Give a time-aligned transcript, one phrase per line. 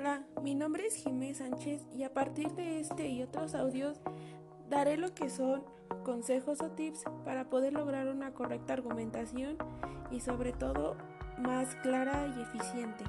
[0.00, 4.00] Hola, mi nombre es Jiménez Sánchez y a partir de este y otros audios
[4.70, 5.62] daré lo que son
[6.04, 9.58] consejos o tips para poder lograr una correcta argumentación
[10.10, 10.96] y sobre todo
[11.36, 13.04] más clara y eficiente.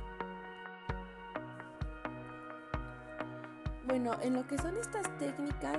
[3.87, 5.77] Bueno, en lo que son estas técnicas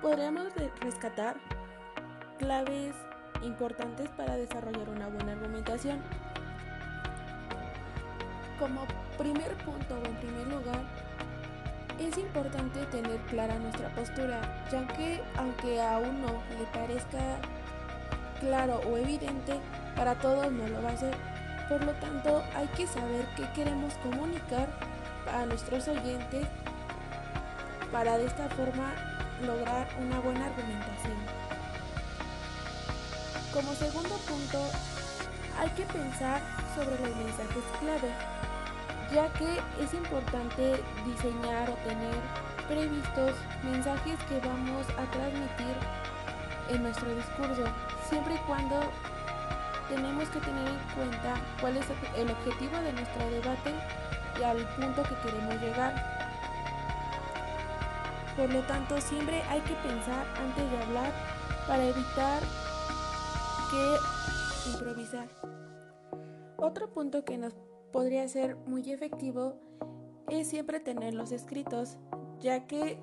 [0.00, 0.46] podríamos
[0.80, 1.38] rescatar
[2.38, 2.94] claves
[3.42, 6.00] importantes para desarrollar una buena argumentación.
[8.58, 8.86] Como
[9.18, 10.80] primer punto o en primer lugar,
[11.98, 14.40] es importante tener clara nuestra postura,
[14.70, 17.38] ya que aunque a uno le parezca
[18.40, 19.58] claro o evidente,
[19.96, 21.14] para todos no lo va a ser.
[21.68, 24.68] Por lo tanto, hay que saber qué queremos comunicar
[25.32, 26.46] a nuestros oyentes
[27.90, 28.92] para de esta forma
[29.46, 31.16] lograr una buena argumentación.
[33.52, 34.58] Como segundo punto,
[35.58, 36.40] hay que pensar
[36.74, 38.10] sobre los mensajes clave
[39.12, 42.14] ya que es importante diseñar o tener
[42.68, 45.76] previstos mensajes que vamos a transmitir
[46.70, 47.64] en nuestro discurso,
[48.08, 48.80] siempre y cuando
[49.88, 51.84] tenemos que tener en cuenta cuál es
[52.16, 53.74] el objetivo de nuestro debate
[54.40, 55.94] y al punto que queremos llegar.
[58.36, 61.12] Por lo tanto, siempre hay que pensar antes de hablar
[61.68, 62.40] para evitar
[63.70, 65.63] que improvisar.
[66.64, 67.54] Otro punto que nos
[67.92, 69.60] podría ser muy efectivo
[70.30, 71.98] es siempre tenerlos escritos,
[72.40, 72.98] ya que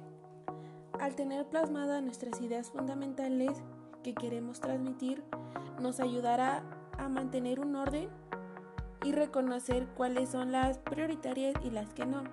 [0.99, 3.51] al tener plasmadas nuestras ideas fundamentales
[4.01, 5.23] que queremos transmitir,
[5.79, 6.63] nos ayudará
[6.97, 8.09] a mantener un orden
[9.05, 12.23] y reconocer cuáles son las prioritarias y las que no.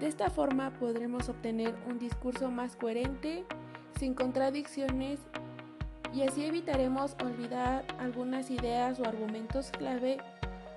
[0.00, 3.46] De esta forma podremos obtener un discurso más coherente,
[3.98, 5.18] sin contradicciones
[6.16, 10.16] y así evitaremos olvidar algunas ideas o argumentos clave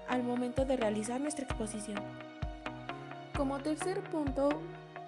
[0.09, 1.97] al momento de realizar nuestra exposición.
[3.37, 4.49] Como tercer punto,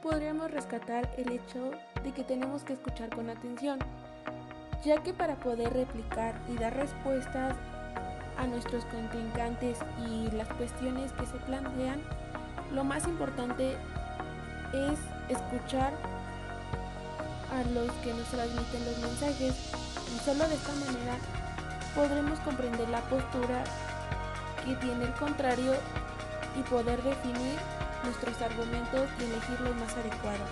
[0.02, 3.80] podríamos rescatar el hecho de que tenemos que escuchar con atención,
[4.86, 7.58] ya que para poder replicar y dar respuestas
[8.38, 12.02] a nuestros contrincantes y las cuestiones que se plantean,
[12.74, 13.76] lo más importante
[14.72, 14.98] es
[15.28, 15.92] escuchar
[17.52, 21.18] a los que nos transmiten los mensajes y solo de esta manera
[21.96, 23.64] podremos comprender la postura
[24.64, 25.74] que tiene el contrario
[26.58, 27.58] y poder definir
[28.04, 30.50] nuestros argumentos y elegir los más adecuados.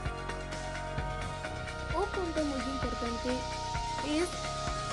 [1.95, 3.31] Un punto muy importante
[4.07, 4.29] es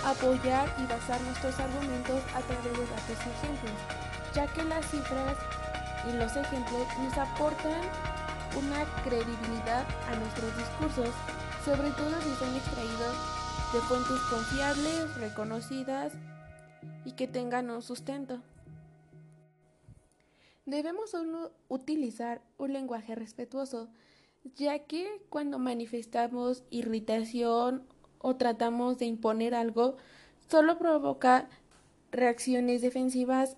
[0.04, 3.78] apoyar y basar nuestros argumentos a través de datos y ejemplos,
[4.34, 5.36] ya que las cifras
[6.08, 7.80] y los ejemplos nos aportan
[8.56, 11.14] una credibilidad a nuestros discursos,
[11.64, 13.35] sobre todo si son extraídos
[13.72, 16.12] de fuentes confiables, reconocidas
[17.04, 18.40] y que tengan un sustento.
[20.66, 21.16] Debemos
[21.68, 23.88] utilizar un lenguaje respetuoso,
[24.54, 27.84] ya que cuando manifestamos irritación
[28.18, 29.96] o tratamos de imponer algo,
[30.48, 31.48] solo provoca
[32.12, 33.56] reacciones defensivas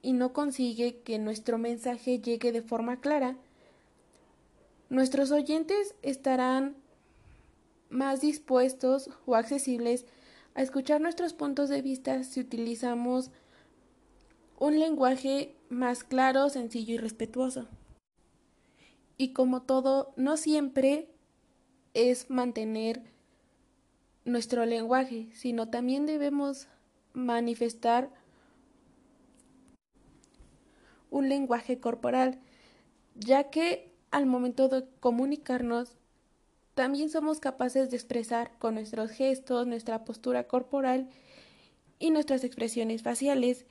[0.00, 3.36] y no consigue que nuestro mensaje llegue de forma clara.
[4.88, 6.81] Nuestros oyentes estarán
[7.92, 10.06] más dispuestos o accesibles
[10.54, 13.30] a escuchar nuestros puntos de vista si utilizamos
[14.58, 17.68] un lenguaje más claro, sencillo y respetuoso.
[19.16, 21.08] Y como todo, no siempre
[21.94, 23.02] es mantener
[24.24, 26.68] nuestro lenguaje, sino también debemos
[27.12, 28.10] manifestar
[31.10, 32.38] un lenguaje corporal,
[33.14, 35.96] ya que al momento de comunicarnos
[36.74, 41.08] también somos capaces de expresar con nuestros gestos, nuestra postura corporal
[41.98, 43.66] y nuestras expresiones faciales.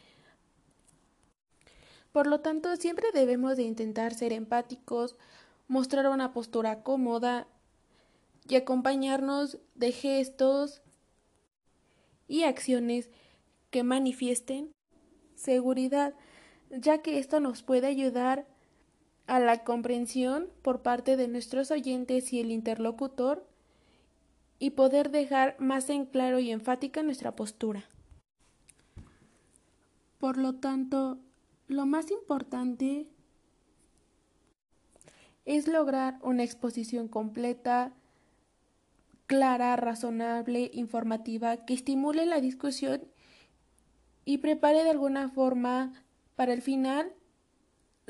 [2.12, 5.16] Por lo tanto, siempre debemos de intentar ser empáticos,
[5.68, 7.48] mostrar una postura cómoda
[8.48, 10.82] y acompañarnos de gestos
[12.28, 13.10] y acciones
[13.70, 14.72] que manifiesten
[15.36, 16.14] seguridad,
[16.70, 18.46] ya que esto nos puede ayudar
[19.32, 23.48] a la comprensión por parte de nuestros oyentes y el interlocutor
[24.60, 27.86] y poder dejar más en claro y enfática nuestra postura.
[30.20, 31.18] Por lo tanto,
[31.70, 33.08] lo más importante
[35.46, 37.94] es lograr una exposición completa,
[39.28, 43.02] clara, razonable, informativa, que estimule la discusión
[44.26, 45.94] y prepare de alguna forma
[46.36, 47.14] para el final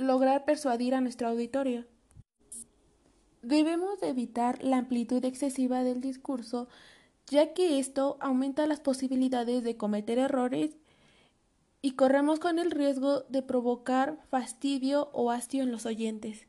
[0.01, 1.85] lograr persuadir a nuestro auditorio.
[3.41, 6.67] Debemos evitar la amplitud excesiva del discurso,
[7.27, 10.77] ya que esto aumenta las posibilidades de cometer errores
[11.81, 16.47] y corremos con el riesgo de provocar fastidio o hastio en los oyentes.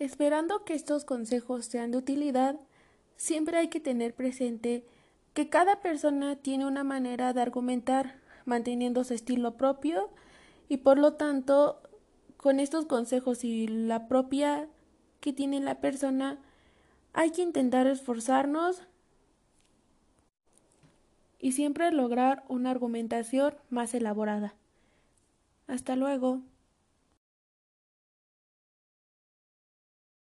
[0.00, 2.58] Esperando que estos consejos sean de utilidad,
[3.16, 4.84] siempre hay que tener presente
[5.34, 10.10] que cada persona tiene una manera de argumentar, manteniendo su estilo propio
[10.68, 11.80] y por lo tanto
[12.36, 14.68] con estos consejos y la propia
[15.20, 16.38] que tiene la persona
[17.12, 18.82] hay que intentar esforzarnos
[21.38, 24.54] y siempre lograr una argumentación más elaborada.
[25.66, 26.40] Hasta luego.